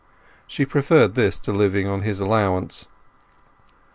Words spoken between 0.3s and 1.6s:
She preferred this to